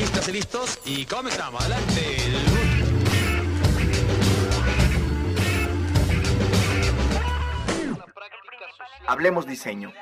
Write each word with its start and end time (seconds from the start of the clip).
Listas 0.00 0.28
y 0.28 0.32
listos 0.32 0.80
y 0.86 1.04
comenzamos. 1.04 1.60
Adelante. 1.60 2.16
Hablemos 9.06 9.46
Diseño, 9.46 9.92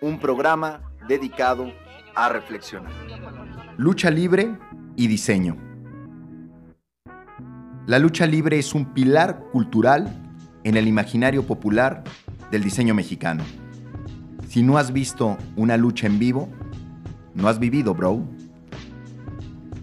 un 0.00 0.18
programa 0.18 0.80
dedicado 1.06 1.70
a 2.14 2.30
reflexionar. 2.30 2.90
Lucha 3.76 4.10
libre 4.10 4.56
y 4.96 5.06
diseño. 5.06 5.58
La 7.86 7.98
lucha 7.98 8.26
libre 8.26 8.58
es 8.58 8.74
un 8.74 8.94
pilar 8.94 9.38
cultural 9.52 10.08
en 10.64 10.78
el 10.78 10.88
imaginario 10.88 11.46
popular 11.46 12.04
del 12.50 12.64
diseño 12.64 12.94
mexicano. 12.94 13.44
Si 14.48 14.62
no 14.62 14.78
has 14.78 14.94
visto 14.94 15.36
una 15.56 15.76
lucha 15.76 16.06
en 16.06 16.18
vivo, 16.18 16.48
no 17.34 17.48
has 17.48 17.58
vivido, 17.58 17.94
bro. 17.94 18.26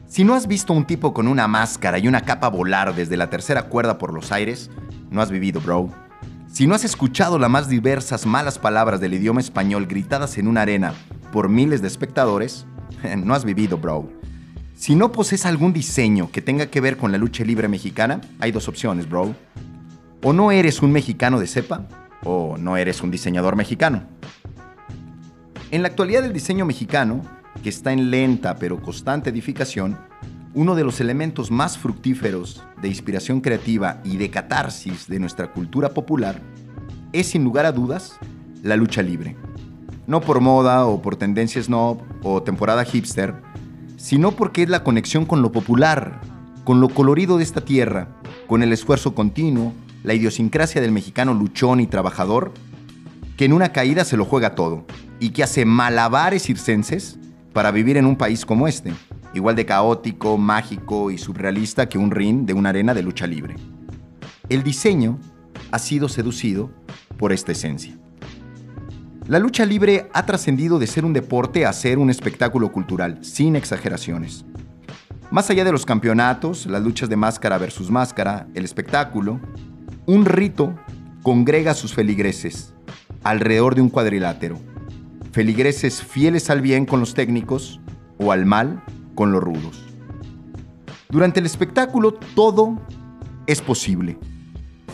Si 0.09 0.23
no 0.23 0.34
has 0.34 0.48
visto 0.48 0.73
un 0.73 0.86
tipo 0.86 1.13
con 1.13 1.27
una 1.27 1.48
máscara 1.48 1.99
y 1.99 2.08
una 2.08 2.22
capa 2.22 2.49
volar 2.49 2.95
desde 2.95 3.16
la 3.16 3.30
tercera 3.30 3.70
cuerda 3.70 3.99
por 3.99 4.12
los 4.12 4.32
aires, 4.32 4.72
no 5.12 5.22
has 5.22 5.30
vivido, 5.30 5.62
bro. 5.62 5.88
Si 6.52 6.66
no 6.66 6.73
has 6.73 6.84
escuchado 6.84 7.38
las 7.38 7.52
más 7.52 7.70
diversas 7.70 8.26
malas 8.26 8.58
palabras 8.58 8.99
del 8.99 9.13
idioma 9.13 9.40
español 9.40 9.85
gritadas 9.85 10.40
en 10.40 10.48
una 10.48 10.63
arena 10.63 10.95
por 11.32 11.48
miles 11.48 11.84
de 11.84 11.90
espectadores, 11.90 12.66
no 13.18 13.35
has 13.35 13.45
vivido, 13.45 13.77
bro. 13.77 14.09
Si 14.76 14.95
no 14.95 15.12
posees 15.12 15.45
algún 15.45 15.73
diseño 15.73 16.32
que 16.32 16.41
tenga 16.41 16.66
que 16.66 16.82
ver 16.82 16.98
con 16.98 17.12
la 17.12 17.20
lucha 17.20 17.44
libre 17.44 17.68
mexicana, 17.68 18.20
hay 18.40 18.52
dos 18.52 18.68
opciones, 18.68 19.07
bro. 19.07 19.35
O 20.23 20.34
no 20.34 20.52
eres 20.52 20.82
un 20.82 20.91
mexicano 20.91 21.40
de 21.40 21.46
cepa, 21.46 21.88
o 22.23 22.57
no 22.57 22.77
eres 22.77 23.04
un 23.04 23.12
diseñador 23.12 23.55
mexicano. 23.55 24.02
En 25.70 25.84
la 25.84 25.90
actualidad 25.90 26.23
del 26.23 26.34
diseño 26.34 26.65
mexicano, 26.65 27.21
que 27.62 27.70
está 27.70 27.93
en 27.93 28.12
lenta 28.12 28.55
pero 28.55 28.82
constante 28.82 29.29
edificación, 29.29 29.98
uno 30.54 30.76
de 30.76 30.84
los 30.84 30.99
elementos 30.99 31.52
más 31.52 31.77
fructíferos 31.77 32.63
de 32.82 32.88
inspiración 32.88 33.41
creativa 33.41 34.02
y 34.04 34.18
de 34.18 34.29
catarsis 34.29 35.07
de 35.07 35.20
nuestra 35.20 35.52
cultura 35.52 35.90
popular 35.90 36.41
es 37.13 37.27
sin 37.27 37.43
lugar 37.43 37.65
a 37.65 37.71
dudas 37.71 38.18
la 38.63 38.76
lucha 38.76 39.02
libre. 39.02 39.35
No 40.07 40.21
por 40.21 40.41
moda 40.41 40.85
o 40.85 41.02
por 41.02 41.15
tendencia 41.15 41.62
snob 41.62 42.02
o 42.24 42.41
temporada 42.41 42.84
hipster, 42.84 43.35
sino 43.98 44.32
porque 44.32 44.63
es 44.63 44.70
la 44.70 44.84
conexión 44.84 45.26
con 45.26 45.41
lo 45.41 45.52
popular, 45.52 46.21
con 46.63 46.82
lo 46.82 46.90
colorido 46.90 47.37
de 47.37 47.43
esta 47.43 47.62
tierra, 47.62 48.07
con 48.48 48.63
el 48.63 48.74
esfuerzo 48.74 49.13
continuo, 49.13 49.74
la 50.04 50.13
idiosincrasia 50.13 50.82
del 50.82 50.91
mexicano 50.91 51.34
luchón 51.34 51.80
y 51.80 51.87
trabajador, 51.87 52.54
que 53.37 53.46
en 53.46 53.54
una 53.54 53.71
caída 53.71 54.04
se 54.04 54.18
lo 54.18 54.26
juega 54.26 54.55
todo 54.55 54.85
y 55.20 55.30
que 55.30 55.43
hace 55.43 55.65
malabares 55.65 56.43
circenses 56.43 57.20
para 57.54 57.72
vivir 57.72 57.98
en 57.98 58.05
un 58.05 58.16
país 58.16 58.46
como 58.46 58.68
este 58.68 58.94
igual 59.34 59.55
de 59.55 59.66
caótico, 59.66 60.38
mágico 60.38 61.12
y 61.12 61.18
surrealista 61.18 61.88
que 61.88 61.98
un 61.98 62.12
ring 62.12 62.46
de 62.46 62.54
una 62.54 62.70
arena 62.70 62.94
de 62.94 63.04
lucha 63.04 63.28
libre. 63.28 63.55
El 64.50 64.64
diseño 64.64 65.19
ha 65.72 65.80
sido 65.80 66.09
seducido 66.09 66.72
por 67.18 67.31
esta 67.31 67.52
esencia. 67.52 67.96
La 69.28 69.38
lucha 69.38 69.66
libre 69.66 70.09
ha 70.14 70.25
trascendido 70.25 70.80
de 70.80 70.88
ser 70.88 71.06
un 71.06 71.14
deporte 71.14 71.66
a 71.66 71.74
ser 71.74 72.00
un 72.00 72.09
espectáculo 72.09 72.72
cultural, 72.72 73.20
sin 73.24 73.56
exageraciones. 73.56 74.44
Más 75.30 75.52
allá 75.52 75.64
de 75.64 75.72
los 75.72 75.86
campeonatos, 75.86 76.66
las 76.66 76.81
luchas 76.81 77.09
de 77.09 77.16
máscara 77.16 77.59
versus 77.59 77.92
máscara, 77.92 78.47
el 78.56 78.66
espectáculo, 78.66 79.40
un 80.08 80.25
rito 80.25 80.74
congrega 81.22 81.72
a 81.72 81.75
sus 81.75 81.94
feligreses 81.94 82.74
alrededor 83.24 83.75
de 83.75 83.81
un 83.81 83.90
cuadrilátero. 83.90 84.58
Feligreses 85.31 86.02
fieles 86.02 86.50
al 86.50 86.62
bien 86.62 86.85
con 86.85 87.00
los 87.00 87.13
técnicos 87.13 87.80
o 88.18 88.31
al 88.31 88.46
mal 88.46 88.84
con 89.16 89.31
los 89.31 89.44
rudos. 89.44 89.84
Durante 91.09 91.40
el 91.40 91.46
espectáculo 91.46 92.14
todo 92.14 92.80
es 93.48 93.62
posible. 93.62 94.18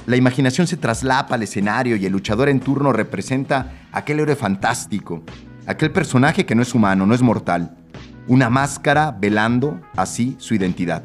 La 0.06 0.18
imaginación 0.18 0.68
se 0.68 0.78
traslapa 0.78 1.36
al 1.36 1.44
escenario 1.44 1.96
y 1.96 2.06
el 2.06 2.12
luchador 2.12 2.50
en 2.50 2.60
turno 2.60 2.94
representa 2.94 3.88
aquel 3.92 4.20
héroe 4.20 4.36
fantástico, 4.36 5.24
aquel 5.66 5.92
personaje 5.92 6.46
que 6.46 6.54
no 6.54 6.62
es 6.62 6.76
humano, 6.76 7.06
no 7.06 7.16
es 7.16 7.22
mortal, 7.22 7.76
una 8.28 8.50
máscara 8.50 9.12
velando 9.12 9.82
así 9.96 10.36
su 10.38 10.54
identidad. 10.54 11.04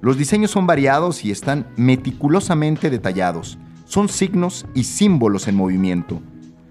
Los 0.00 0.16
diseños 0.16 0.50
son 0.50 0.66
variados 0.66 1.24
y 1.24 1.30
están 1.30 1.66
meticulosamente 1.76 2.88
detallados. 2.88 3.58
Son 3.84 4.08
signos 4.08 4.66
y 4.74 4.84
símbolos 4.84 5.46
en 5.46 5.56
movimiento. 5.56 6.22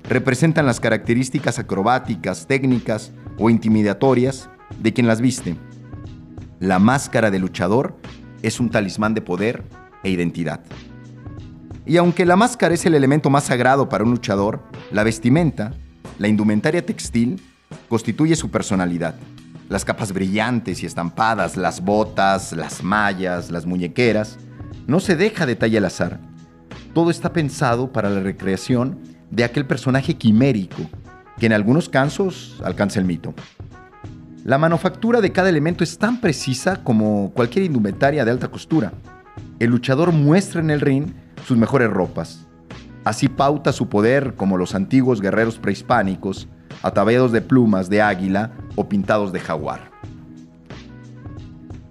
Representan 0.10 0.66
las 0.66 0.80
características 0.80 1.60
acrobáticas, 1.60 2.48
técnicas 2.48 3.12
o 3.38 3.52
intimidatorias 3.52 4.50
de 4.80 4.92
quien 4.92 5.06
las 5.06 5.22
viste. 5.22 5.56
La 6.60 6.80
máscara 6.80 7.30
de 7.30 7.38
luchador 7.38 7.96
es 8.42 8.60
un 8.60 8.72
talismán 8.72 9.14
de 9.14 9.22
poder 9.22 9.64
e 10.02 10.10
identidad. 10.10 10.62
Y 11.86 11.98
aunque 11.98 12.26
la 12.26 12.36
máscara 12.36 12.74
es 12.74 12.88
el 12.88 12.96
elemento 12.96 13.30
más 13.30 13.44
sagrado 13.44 13.88
para 13.88 14.04
un 14.04 14.10
luchador, 14.10 14.64
la 14.90 15.04
vestimenta, 15.04 15.74
la 16.18 16.28
indumentaria 16.28 16.84
textil, 16.84 17.40
constituye 17.88 18.36
su 18.36 18.50
personalidad. 18.50 19.14
Las 19.70 19.86
capas 19.86 20.12
brillantes 20.12 20.82
y 20.82 20.88
estampadas, 20.88 21.56
las 21.56 21.82
botas, 21.82 22.54
las 22.54 22.84
mallas, 22.84 23.52
las 23.52 23.68
muñequeras, 23.68 24.40
no 24.88 25.00
se 25.00 25.16
deja 25.16 25.46
detalle 25.46 25.78
al 25.78 25.86
azar. 25.86 26.20
Todo 26.96 27.12
está 27.12 27.32
pensado 27.32 27.92
para 27.94 28.10
la 28.10 28.22
recreación 28.22 29.19
de 29.32 29.44
aquel 29.44 29.66
personaje 29.66 30.16
quimérico, 30.16 30.90
que 31.38 31.46
en 31.46 31.54
algunos 31.54 31.90
casos 31.90 32.62
alcanza 32.64 33.00
el 33.00 33.06
mito. 33.06 33.34
La 34.44 34.58
manufactura 34.58 35.22
de 35.22 35.32
cada 35.32 35.50
elemento 35.50 35.84
es 35.84 35.98
tan 35.98 36.22
precisa 36.22 36.84
como 36.84 37.32
cualquier 37.34 37.66
indumentaria 37.66 38.26
de 38.26 38.32
alta 38.32 38.48
costura. 38.48 38.94
El 39.60 39.70
luchador 39.70 40.12
muestra 40.12 40.62
en 40.62 40.70
el 40.70 40.82
ring 40.82 41.08
sus 41.46 41.58
mejores 41.58 41.90
ropas. 41.90 42.46
Así 43.04 43.28
pauta 43.28 43.74
su 43.74 43.90
poder 43.90 44.36
como 44.36 44.58
los 44.58 44.76
antiguos 44.76 45.22
guerreros 45.22 45.58
prehispánicos, 45.58 46.48
ataviados 46.82 47.32
de 47.32 47.42
plumas 47.42 47.90
de 47.90 48.02
águila 48.02 48.52
o 48.76 48.88
pintados 48.88 49.34
de 49.34 49.40
jaguar. 49.40 49.92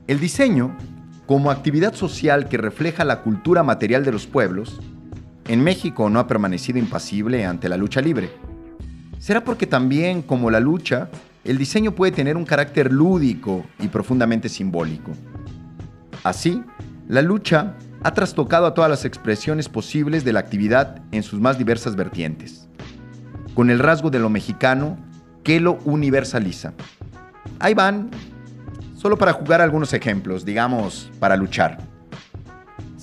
El 0.07 0.21
diseño, 0.21 0.77
como 1.27 1.51
actividad 1.51 1.95
social 1.95 2.49
que 2.49 2.57
refleja 2.57 3.05
la 3.05 3.21
cultura 3.21 3.63
material 3.63 4.05
de 4.05 4.13
los 4.13 4.27
pueblos, 4.27 4.81
en 5.49 5.65
México 5.65 6.09
no 6.09 6.21
ha 6.21 6.27
permanecido 6.27 6.79
impasible 6.79 7.45
ante 7.45 7.69
la 7.69 7.77
lucha 7.77 8.01
libre. 8.01 8.31
¿Será 9.19 9.43
porque 9.43 9.67
también, 9.67 10.23
como 10.23 10.51
la 10.51 10.61
lucha, 10.61 11.11
el 11.49 11.57
diseño 11.57 11.93
puede 11.93 12.13
tener 12.13 12.37
un 12.37 12.45
carácter 12.45 12.93
lúdico 12.93 13.65
y 13.79 13.89
profundamente 13.89 14.51
simbólico. 14.51 15.13
Así, 16.23 16.63
la 17.09 17.23
lucha 17.23 17.75
ha 18.03 18.13
trastocado 18.13 18.67
a 18.67 18.75
todas 18.75 18.91
las 18.91 19.07
expresiones 19.07 19.69
posibles 19.69 20.25
de 20.25 20.35
la 20.35 20.41
actividad 20.41 21.01
en 21.11 21.23
sus 21.23 21.41
más 21.41 21.57
diversas 21.57 21.97
vertientes, 21.97 22.69
con 23.55 23.71
el 23.71 23.79
rasgo 23.79 24.11
de 24.11 24.19
lo 24.19 24.29
mexicano 24.29 24.99
que 25.43 25.59
lo 25.59 25.79
universaliza. 25.85 26.75
Ahí 27.61 27.73
van, 27.73 28.11
solo 28.95 29.17
para 29.17 29.33
jugar 29.33 29.63
algunos 29.63 29.95
ejemplos, 29.95 30.45
digamos, 30.45 31.11
para 31.19 31.37
luchar. 31.37 31.79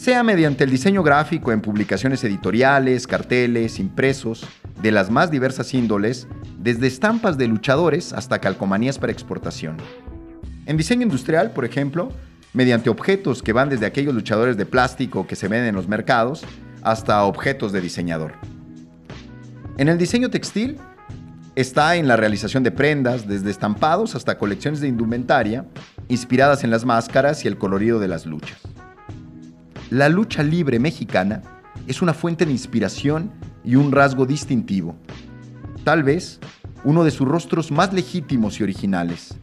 Sea 0.05 0.21
mediante 0.21 0.63
el 0.63 0.69
diseño 0.69 1.01
gráfico 1.01 1.51
en 1.51 1.61
publicaciones 1.61 2.23
editoriales, 2.23 3.07
carteles, 3.07 3.79
impresos, 3.79 4.45
de 4.79 4.91
las 4.91 5.09
más 5.09 5.31
diversas 5.31 5.73
índoles, 5.73 6.27
desde 6.59 6.85
estampas 6.85 7.39
de 7.39 7.47
luchadores 7.47 8.13
hasta 8.13 8.37
calcomanías 8.37 8.99
para 8.99 9.11
exportación. 9.11 9.77
En 10.67 10.77
diseño 10.77 11.01
industrial, 11.01 11.53
por 11.53 11.65
ejemplo, 11.65 12.11
mediante 12.53 12.91
objetos 12.91 13.41
que 13.41 13.51
van 13.51 13.69
desde 13.69 13.87
aquellos 13.87 14.13
luchadores 14.13 14.57
de 14.57 14.67
plástico 14.67 15.25
que 15.25 15.35
se 15.35 15.47
ven 15.47 15.63
en 15.63 15.73
los 15.73 15.87
mercados 15.87 16.45
hasta 16.83 17.23
objetos 17.23 17.71
de 17.71 17.81
diseñador. 17.81 18.33
En 19.79 19.87
el 19.87 19.97
diseño 19.97 20.29
textil 20.29 20.77
está 21.55 21.95
en 21.95 22.07
la 22.07 22.15
realización 22.15 22.61
de 22.61 22.69
prendas, 22.69 23.27
desde 23.27 23.49
estampados 23.49 24.13
hasta 24.13 24.37
colecciones 24.37 24.81
de 24.81 24.87
indumentaria 24.87 25.65
inspiradas 26.09 26.63
en 26.63 26.69
las 26.69 26.85
máscaras 26.85 27.43
y 27.43 27.47
el 27.47 27.57
colorido 27.57 27.99
de 27.99 28.07
las 28.07 28.27
luchas. 28.27 28.64
La 29.95 30.09
lucha 30.09 30.43
libre 30.43 30.77
mexicana 30.77 31.41
es 31.87 32.01
una 32.01 32.13
fuente 32.13 32.45
de 32.45 32.51
inspiración 32.51 33.31
y 33.63 33.75
un 33.75 33.93
rasgo 33.93 34.25
distintivo, 34.25 34.97
tal 35.85 36.03
vez 36.03 36.41
uno 36.83 37.05
de 37.05 37.11
sus 37.11 37.25
rostros 37.25 37.71
más 37.71 37.93
legítimos 37.93 38.59
y 38.59 38.63
originales, 38.63 39.37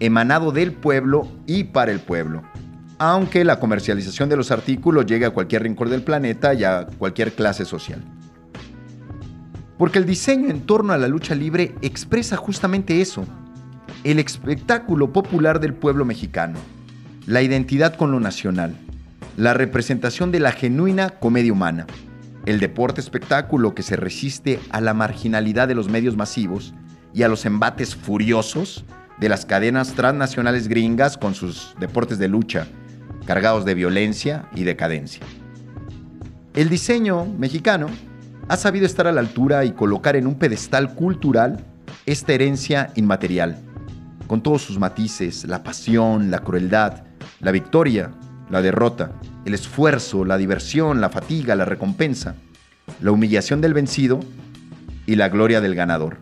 emanado 0.00 0.50
del 0.50 0.72
pueblo 0.72 1.28
y 1.46 1.64
para 1.64 1.92
el 1.92 2.00
pueblo, 2.00 2.42
aunque 2.96 3.44
la 3.44 3.60
comercialización 3.60 4.30
de 4.30 4.38
los 4.38 4.50
artículos 4.50 5.04
llegue 5.04 5.26
a 5.26 5.30
cualquier 5.30 5.64
rincón 5.64 5.90
del 5.90 6.02
planeta 6.02 6.54
y 6.54 6.64
a 6.64 6.86
cualquier 6.86 7.34
clase 7.34 7.66
social. 7.66 8.02
Porque 9.76 9.98
el 9.98 10.06
diseño 10.06 10.48
en 10.48 10.62
torno 10.62 10.94
a 10.94 10.96
la 10.96 11.08
lucha 11.08 11.34
libre 11.34 11.74
expresa 11.82 12.38
justamente 12.38 13.02
eso, 13.02 13.26
el 14.04 14.20
espectáculo 14.20 15.12
popular 15.12 15.60
del 15.60 15.74
pueblo 15.74 16.06
mexicano, 16.06 16.58
la 17.26 17.42
identidad 17.42 17.94
con 17.94 18.10
lo 18.10 18.20
nacional, 18.20 18.74
la 19.38 19.54
representación 19.54 20.32
de 20.32 20.40
la 20.40 20.50
genuina 20.50 21.10
comedia 21.10 21.52
humana 21.52 21.86
el 22.44 22.58
deporte 22.58 23.00
espectáculo 23.00 23.72
que 23.74 23.82
se 23.84 23.94
resiste 23.94 24.58
a 24.70 24.80
la 24.80 24.94
marginalidad 24.94 25.68
de 25.68 25.76
los 25.76 25.88
medios 25.88 26.16
masivos 26.16 26.74
y 27.14 27.22
a 27.22 27.28
los 27.28 27.44
embates 27.44 27.94
furiosos 27.94 28.84
de 29.20 29.28
las 29.28 29.46
cadenas 29.46 29.92
transnacionales 29.92 30.66
gringas 30.66 31.16
con 31.18 31.34
sus 31.34 31.74
deportes 31.78 32.18
de 32.18 32.26
lucha, 32.26 32.66
cargados 33.26 33.64
de 33.64 33.74
violencia 33.74 34.48
y 34.56 34.64
decadencia. 34.64 35.22
El 36.54 36.68
diseño 36.68 37.26
mexicano 37.26 37.88
ha 38.48 38.56
sabido 38.56 38.86
estar 38.86 39.06
a 39.06 39.12
la 39.12 39.20
altura 39.20 39.64
y 39.64 39.72
colocar 39.72 40.16
en 40.16 40.26
un 40.26 40.34
pedestal 40.36 40.94
cultural 40.94 41.64
esta 42.06 42.32
herencia 42.32 42.90
inmaterial, 42.96 43.58
con 44.26 44.42
todos 44.42 44.62
sus 44.62 44.78
matices, 44.78 45.44
la 45.44 45.62
pasión, 45.62 46.30
la 46.30 46.38
crueldad, 46.40 47.02
la 47.40 47.52
victoria, 47.52 48.10
la 48.50 48.62
derrota, 48.62 49.12
el 49.44 49.54
esfuerzo, 49.54 50.24
la 50.24 50.38
diversión, 50.38 51.00
la 51.00 51.10
fatiga, 51.10 51.54
la 51.54 51.64
recompensa, 51.64 52.34
la 53.00 53.10
humillación 53.12 53.60
del 53.60 53.74
vencido 53.74 54.20
y 55.06 55.16
la 55.16 55.28
gloria 55.28 55.60
del 55.60 55.74
ganador. 55.74 56.18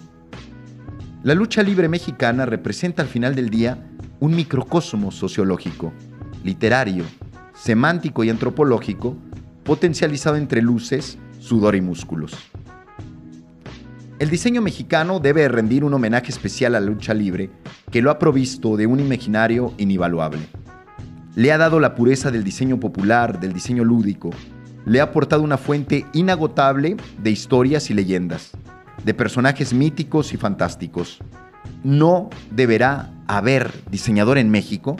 La 1.23 1.34
lucha 1.34 1.62
libre 1.62 1.88
mexicana 1.88 2.46
representa 2.46 3.02
al 3.02 3.08
final 3.08 3.34
del 3.34 3.50
día 3.50 3.78
un 4.20 4.34
microcosmo 4.34 5.11
sociológico, 5.11 5.93
literario, 6.44 7.05
semántico 7.55 8.23
y 8.23 8.31
antropológico, 8.31 9.17
potencializado 9.64 10.37
entre 10.37 10.62
luces, 10.62 11.19
sudor 11.40 11.75
y 11.75 11.81
músculos. 11.81 12.34
El 14.19 14.31
diseño 14.31 14.62
mexicano 14.62 15.20
debe 15.20 15.46
rendir 15.49 15.84
un 15.84 15.93
homenaje 15.93 16.31
especial 16.31 16.75
a 16.75 16.81
la 16.81 16.87
lucha 16.87 17.12
libre 17.12 17.50
que 17.90 18.00
lo 18.00 18.11
ha 18.11 18.19
provisto 18.19 18.76
de 18.76 18.87
un 18.87 19.00
imaginario 19.00 19.75
invaluable. 19.76 20.40
Le 21.37 21.53
ha 21.53 21.59
dado 21.59 21.81
la 21.81 21.94
pureza 21.94 22.31
del 22.31 22.44
diseño 22.44 22.81
popular, 22.81 23.38
del 23.41 23.53
diseño 23.53 23.85
lúdico. 23.85 24.31
Le 24.87 25.00
ha 25.00 25.05
aportado 25.05 25.43
una 25.43 25.59
fuente 25.59 26.06
inagotable 26.15 26.97
de 27.19 27.31
historias 27.31 27.91
y 27.91 27.94
leyendas, 27.94 28.53
de 29.05 29.12
personajes 29.12 29.75
míticos 29.75 30.33
y 30.33 30.38
fantásticos. 30.38 31.19
No 31.85 32.31
deberá 32.50 33.11
haber 33.27 33.71
diseñador 33.91 34.38
en 34.38 34.50
México 34.50 34.97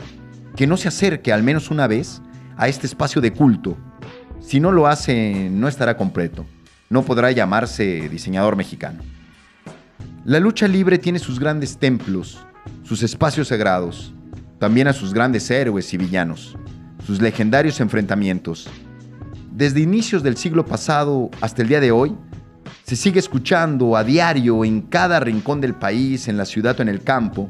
que 0.55 0.67
no 0.67 0.77
se 0.77 0.89
acerque 0.89 1.33
al 1.33 1.41
menos 1.41 1.71
una 1.71 1.87
vez 1.87 2.21
a 2.55 2.67
este 2.67 2.85
espacio 2.85 3.19
de 3.19 3.33
culto. 3.33 3.75
Si 4.39 4.59
no 4.59 4.71
lo 4.71 4.85
hace, 4.85 5.49
no 5.51 5.67
estará 5.67 5.97
completo. 5.97 6.45
No 6.91 7.01
podrá 7.01 7.31
llamarse 7.31 8.09
diseñador 8.09 8.55
mexicano. 8.55 9.01
La 10.23 10.39
lucha 10.39 10.67
libre 10.67 10.99
tiene 10.99 11.17
sus 11.17 11.39
grandes 11.39 11.79
templos, 11.79 12.45
sus 12.83 13.01
espacios 13.01 13.47
sagrados, 13.47 14.13
también 14.59 14.87
a 14.87 14.93
sus 14.93 15.13
grandes 15.13 15.49
héroes 15.51 15.93
y 15.93 15.97
villanos, 15.97 16.57
sus 17.05 17.21
legendarios 17.21 17.79
enfrentamientos. 17.79 18.67
Desde 19.51 19.81
inicios 19.81 20.23
del 20.23 20.37
siglo 20.37 20.65
pasado 20.65 21.29
hasta 21.41 21.61
el 21.61 21.67
día 21.67 21.79
de 21.79 21.91
hoy, 21.91 22.15
se 22.83 22.95
sigue 22.95 23.19
escuchando 23.19 23.95
a 23.95 24.03
diario 24.03 24.63
en 24.63 24.81
cada 24.81 25.19
rincón 25.19 25.61
del 25.61 25.75
país, 25.75 26.27
en 26.27 26.37
la 26.37 26.45
ciudad 26.45 26.79
o 26.79 26.81
en 26.81 26.89
el 26.89 27.03
campo, 27.03 27.49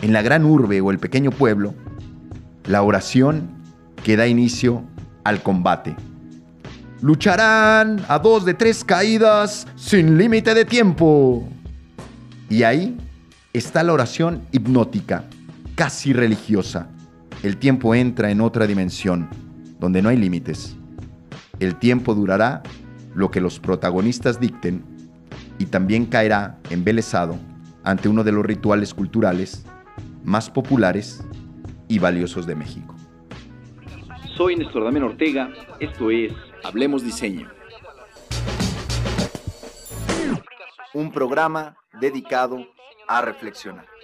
en 0.00 0.12
la 0.12 0.22
gran 0.22 0.44
urbe 0.44 0.80
o 0.80 0.90
el 0.90 0.98
pequeño 0.98 1.30
pueblo, 1.30 1.74
la 2.66 2.82
oración 2.82 3.48
que 4.04 4.16
da 4.16 4.26
inicio 4.26 4.84
al 5.24 5.42
combate. 5.42 5.96
Lucharán 7.02 8.04
a 8.08 8.18
dos 8.18 8.44
de 8.44 8.54
tres 8.54 8.84
caídas 8.84 9.66
sin 9.76 10.16
límite 10.16 10.54
de 10.54 10.64
tiempo. 10.64 11.46
Y 12.48 12.62
ahí 12.62 12.96
está 13.52 13.82
la 13.82 13.92
oración 13.92 14.42
hipnótica 14.52 15.24
casi 15.76 16.14
religiosa. 16.14 16.88
El 17.42 17.58
tiempo 17.58 17.94
entra 17.94 18.30
en 18.30 18.40
otra 18.40 18.66
dimensión, 18.66 19.28
donde 19.78 20.02
no 20.02 20.08
hay 20.08 20.16
límites. 20.16 20.74
El 21.60 21.76
tiempo 21.76 22.14
durará 22.14 22.62
lo 23.14 23.30
que 23.30 23.40
los 23.40 23.60
protagonistas 23.60 24.40
dicten 24.40 24.84
y 25.58 25.66
también 25.66 26.06
caerá 26.06 26.58
embelesado 26.70 27.38
ante 27.84 28.08
uno 28.08 28.24
de 28.24 28.32
los 28.32 28.44
rituales 28.44 28.94
culturales 28.94 29.64
más 30.24 30.50
populares 30.50 31.24
y 31.88 31.98
valiosos 31.98 32.46
de 32.46 32.56
México. 32.56 32.94
Soy 34.34 34.56
Néstor 34.56 34.84
Damián 34.84 35.04
Ortega, 35.04 35.50
esto 35.78 36.10
es 36.10 36.32
Hablemos 36.64 37.04
Diseño. 37.04 37.48
Un 40.94 41.12
programa 41.12 41.76
dedicado 42.00 42.66
a 43.08 43.20
reflexionar. 43.22 43.95